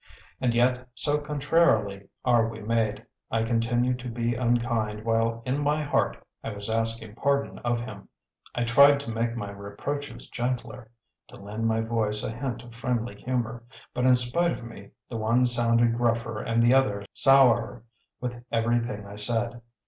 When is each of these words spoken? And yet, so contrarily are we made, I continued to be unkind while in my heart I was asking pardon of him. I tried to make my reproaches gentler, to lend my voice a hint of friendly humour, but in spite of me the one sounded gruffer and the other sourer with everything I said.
And 0.41 0.55
yet, 0.55 0.87
so 0.95 1.19
contrarily 1.19 2.09
are 2.25 2.47
we 2.49 2.59
made, 2.59 3.05
I 3.29 3.43
continued 3.43 3.99
to 3.99 4.09
be 4.09 4.33
unkind 4.33 5.05
while 5.05 5.43
in 5.45 5.59
my 5.59 5.83
heart 5.83 6.17
I 6.43 6.49
was 6.53 6.71
asking 6.71 7.13
pardon 7.13 7.59
of 7.59 7.79
him. 7.81 8.09
I 8.55 8.63
tried 8.63 8.99
to 9.01 9.11
make 9.11 9.35
my 9.37 9.51
reproaches 9.51 10.27
gentler, 10.27 10.89
to 11.27 11.35
lend 11.35 11.67
my 11.67 11.81
voice 11.81 12.23
a 12.23 12.31
hint 12.31 12.63
of 12.63 12.73
friendly 12.73 13.13
humour, 13.13 13.61
but 13.93 14.07
in 14.07 14.15
spite 14.15 14.49
of 14.51 14.63
me 14.63 14.89
the 15.07 15.17
one 15.17 15.45
sounded 15.45 15.95
gruffer 15.95 16.41
and 16.41 16.63
the 16.63 16.73
other 16.73 17.05
sourer 17.13 17.83
with 18.19 18.43
everything 18.51 19.05
I 19.05 19.17
said. 19.17 19.61